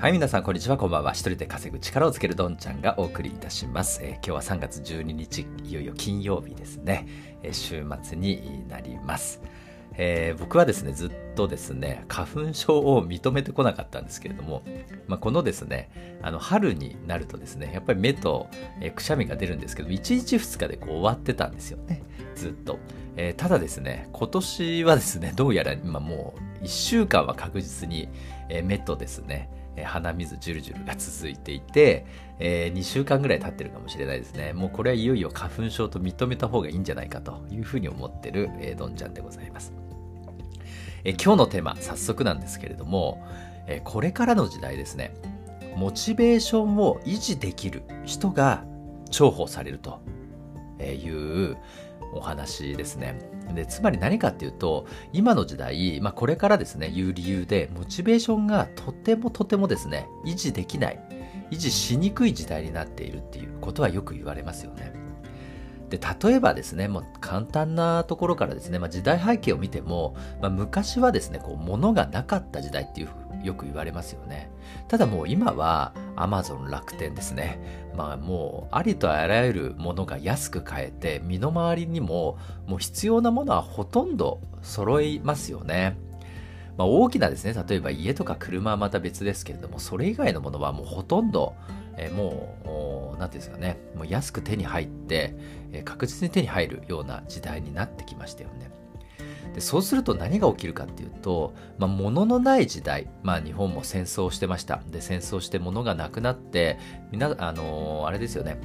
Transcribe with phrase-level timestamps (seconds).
[0.00, 0.76] はい、皆さん、こんにちは。
[0.76, 1.10] こんばんは。
[1.10, 3.98] 一人で稼ぐ力をつけるどんちゃんがお送りいたします。
[4.00, 7.08] えー今日は3月12日、いよいよ金曜日ですね。
[7.42, 9.42] えー週末になります。
[9.94, 14.62] えー僕はですね、ずっとですね、花粉症を認めてこなかったんですけれども、
[15.08, 15.90] まあ、このですね、
[16.22, 18.46] あの、春になるとですね、やっぱり目と、
[18.80, 22.04] えくしゃみが出るんですけど、1日2日でこう終わってたんですよね。
[22.36, 22.78] ずっと。
[23.16, 28.08] えただですね、今年はですね、どうやら今もう1週間は確実に、
[28.48, 29.50] え目とですね、
[29.84, 32.06] 鼻水ジュルジュルが続いていて、
[32.38, 34.52] え2週間ぐらい経ってるかもしれないですね。
[34.52, 39.72] もうこれはいよいよ花粉症と認めた方がいいんじゃないかというふうに思ってる、えーどんちゃんでございます。
[41.04, 43.26] えー今日のテーマ、早速なんですけれども、
[43.66, 45.14] えこれからの時代ですね、
[45.76, 48.64] モチベーションを維持できる人が
[49.10, 50.00] 重宝されると
[50.82, 51.56] いう
[52.12, 53.18] お話ですね。
[53.54, 61.00] でつまり何かっていうと今の時代、まあ、これからですねいう理由でモチベーションがとてもとてもですね維持できない
[61.50, 64.92] 維持しにくい時代になっているっていうことはよく言われますよね。
[65.88, 73.08] で例えばですねもう簡単なところからですね、まあ、時代背景を見ても、まあ、昔はですねこう物がなかった時代っていう
[73.42, 74.50] よく言われますよね
[74.88, 85.96] ただもう今はアマゾン楽天ですねまあもうありとあらゆるものが安く買えて身の回りにももう必要なものはほとんど揃いますよね
[86.76, 91.56] まあ、大きなですね例えば家とか車はまた別ですけれどもそれ以外のものはもうほとんど
[91.98, 95.34] えもう、おなんていうんですかね、もう安く手に入って、
[95.72, 98.70] え確実に手に入るような時代になってきましたよね。
[99.54, 104.82] でそうすると何が起きるかっていうと、まあ、物のない時代、まあ、日本も戦争してました。
[104.90, 106.78] で、戦争して物がなくなって、
[107.10, 108.60] みんな、あのーあれですよね、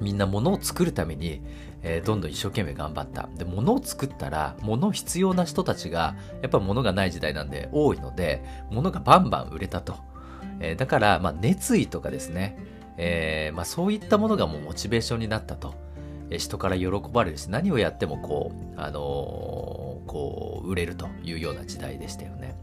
[0.00, 1.42] みんな物を作るために、
[1.82, 3.28] えーどんどん一生懸命頑張った。
[3.36, 9.96] で、物を作ったら、物必要な人たちが、やっぱ物がない時代なんで多いので、物がバンバン売れたと。
[10.60, 12.58] えーだから、まあ、熱意とかですね、
[12.96, 15.74] えーまあ、そういったものがもうモチベーションになったと。
[16.32, 19.00] え人から喜ばれるし、何をやってもこう、あの
[20.12, 22.54] こう、売れるというような時代でしたよね。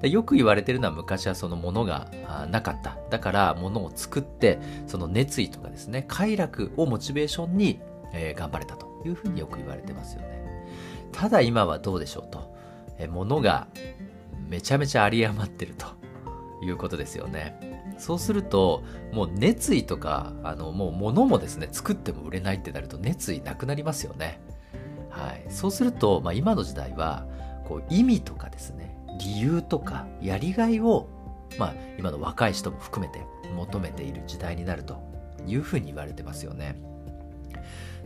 [0.00, 2.10] でよく言われてるのは昔はその物が
[2.50, 2.96] なかった。
[3.10, 7.80] だから物を作って、その熱意とかですね、快楽をモチベーションに、
[8.12, 10.66] えー頑張れたというふうによく言われてますよね。
[11.12, 12.54] ただ今はどうでしょうと。
[12.98, 13.68] えー物が
[14.48, 15.86] めちゃめちゃ有り余ってると
[16.64, 17.76] いうことですよね。
[17.98, 24.40] そうすると、もう熱意とか、あの、もう物もですね、作っても売れないってなると熱意なくなりますよね。
[25.16, 25.44] はい。
[25.48, 27.26] そうすると、まあ今の時代は、
[27.66, 31.08] こう意味とかですね、理由とかやりがいを、
[31.58, 35.02] まあ今の若い人も含めて求めている時代になると
[35.46, 36.80] いうふうに言われてますよね。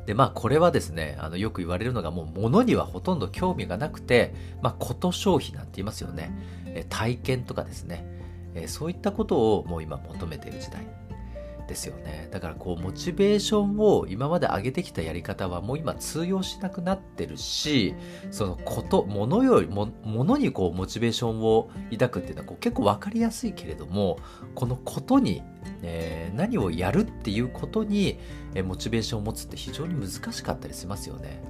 [0.07, 6.33] でまあこれはですねあのよく言われるのがもう物にはほとんど興味がなくて、まあ、こと消費なんて言いますよね
[6.67, 8.05] え体験とかですね
[8.55, 10.87] えそういったことをもう今求めている時代
[11.71, 17.95] ですよねだからこうモチベーションを今まで上げてきたやり方はもう今通用しなくなってるし
[18.33, 24.19] そのこと物よりも物にこうモチベーションを抱くっていうのはこう結構分かりやすいけれども
[24.57, 25.43] このことに、
[25.83, 28.19] えー何をやるっていうことに、
[28.55, 31.43] えーモチベーションを持つって非常に難しかったりしますよね。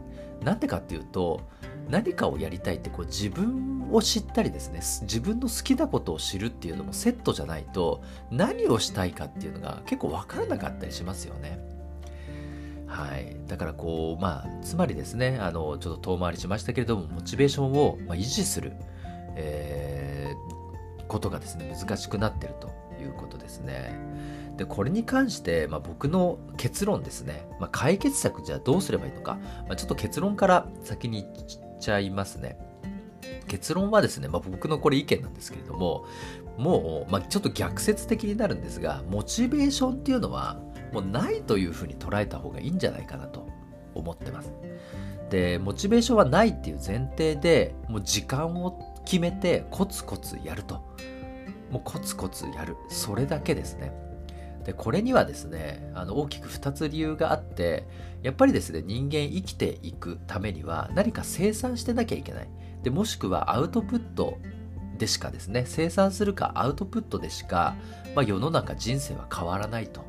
[0.43, 1.43] なんでかっていうと
[1.91, 11.59] 何かをやりたいってこう自分を知ったりですね自分の好きなことを知るっていうのもセットじゃないと何をしたいかっていうのが結構分からなかったりしますよね。
[12.87, 18.73] はい、だからこうまあつまりですねあのちょっと遠回りしましたけれどもモチベーションを、維持する、
[19.37, 20.61] えー
[21.11, 22.71] ことがですね難しくなってると
[23.03, 23.99] いうことですね。
[24.57, 31.27] でこれに関して、まあ、僕の結論ですね、まあ、解決策じゃあどうすればいいのか、まあ、ちょっと結論から先に
[31.81, 32.57] ちゃいますね。
[33.49, 36.07] 結論はですね、まあ、僕のこれ意見なんですけれども
[36.57, 40.61] もう、まあ、ちょっと逆説的になるんですがモチベーションっていうのは
[40.93, 43.49] もうないというふうに捉えた方がいいんじゃないかなと
[43.95, 44.53] 思ってます。
[45.31, 50.83] でモチベーションはないっていう前提でもう時間を決めてコツコツやると
[51.71, 53.93] もうコツコツやるそれだけですね
[54.65, 57.87] でこれにはですねあの大きく2つ理由があって
[58.23, 62.49] やっぱりですね人間生きていくためには何か生産してなきゃいけない。
[62.83, 64.39] でもしくはアウトプット
[64.99, 67.75] でしかですね生産するかアウトプットでしか、
[68.15, 70.05] まあ、世の中人生は変わらないと。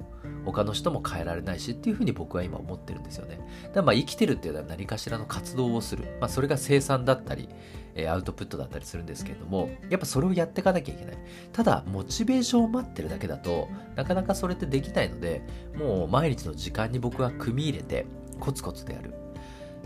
[0.46, 3.38] 他の人も変えられないしっていうふうに僕は今思ってるんですよね。
[3.64, 6.06] だからまあ生きてるっていうのは何かしらの活動をする。
[6.20, 7.50] まあそれが生産だったり、
[7.96, 11.18] えーアウトプットだったりするんですけれども、やっぱそれをやっていかなきゃいけない。
[11.52, 15.42] ただ、モチベーションを待ってるだけだと、なかなかそれってできないので、
[15.76, 18.06] もう毎日の時間に僕は組み入れて、
[18.40, 19.14] コツコツでやる。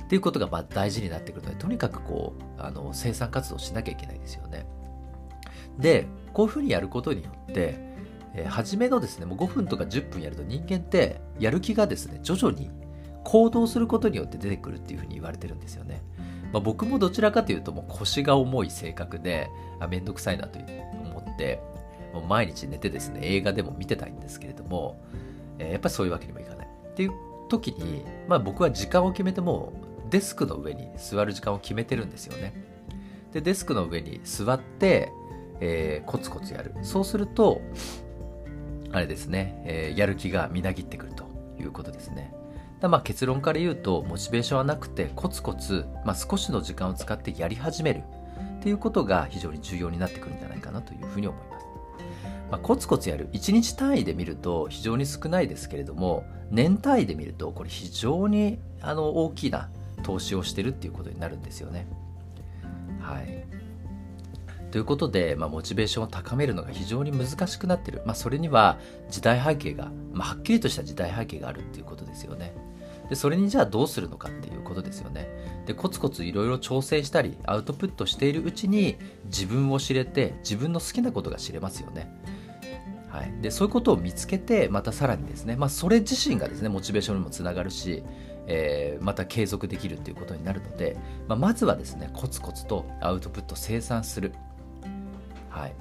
[0.04, 4.68] っていうことがまあ大事になってくるので、とにかくこう、あの、生産活動しなきゃいけないですよね。
[5.80, 7.95] で、こういうふうにやることによって、
[8.36, 12.70] えー、初めのですね、もう5分とか10分やると人間ってやる気がですね、徐々に
[13.24, 16.04] 行動することによって出てくるっていうふうに言われてるんですよね。
[16.54, 19.50] まあ、僕もどちらかというともう腰が重い性格で、
[19.80, 21.62] あめんどくさいなと思って、
[22.14, 25.02] もう毎日寝てですね、映画でも見てたいんですけれども、
[25.60, 26.68] えー、やっぱりそういうわけにもいかない。
[26.68, 27.12] っていう
[27.50, 29.74] 時に、まあ僕は時間を決めても
[30.10, 32.54] デスクの上に座る時間を決めてるんですよね。
[33.34, 35.12] で、デスクの上に座って、
[35.60, 36.74] えー、コツコツやる。
[36.84, 37.62] そうすると、
[38.96, 41.26] あれですね、えー、やる気がみなぎってくると
[41.60, 42.34] いうことですね。
[42.82, 48.04] まあ結論から言うと、モチベーションはなくて、コツコツ、まあ、少しの時間を使ってやり始める
[48.60, 51.66] っていうことが非常に重要になってくるんじゃないかなというふうに思います。
[52.50, 59.70] まあ、コツコツやる1日単位で見ると非常に少ないですけれども年単位で見るとこれ非常にあの大きな
[60.04, 61.88] 投資をしてるっていうことになるんですよね。
[63.02, 63.46] はい、
[64.76, 68.78] ということで、まあ、モチベーションを高めるのが非常に難しくなってる、まあ、それには
[69.10, 72.54] 時代背景が、まあ、はっきりとした時代背景があるっていうことですよね。
[73.08, 75.30] でそれにじゃあどうするのかっていうことですよね。
[75.66, 82.14] でコツコツいろいろ調整したりアウトプットしているうちに自分を知れて自分の好きなことが知れますよね。
[83.08, 88.04] はい、でそういうことを見つけてまたさらにですね、まあ、それ自身がですねモチベーションにもつながるし、
[88.46, 90.98] えー、また継続できるということになるので、
[91.30, 94.34] まあ、まずはですねコツコツとアウトプット生産する、
[95.56, 95.76] はい、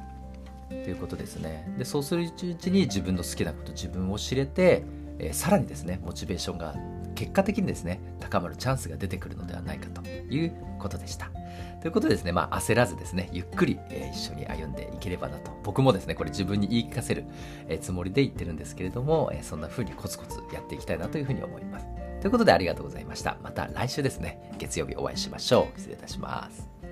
[0.69, 4.85] ということですねでそうするうちに自分の好きなこと自分を知れて、
[5.19, 6.75] えー、さらにですねモチベーションが
[7.15, 11.31] 結果的にですね高まるチャンスが出てくるのではないかということでした。
[11.81, 15.50] ということですね、まあ、焦らずですね、ゆっくり、えー、一緒に歩んでいければなと。
[15.62, 17.25] 僕もですね、これ自分に言い聞かせる、
[17.69, 21.87] えー、つもりで言ってるんですけれども、えー、そんな風にコツコツやっていきたいなというふうに思います。
[22.20, 23.37] ということでありがとうございました。
[23.43, 25.79] また来週ですね、月曜日お会いしましょう。
[25.79, 26.84] 失礼いたします。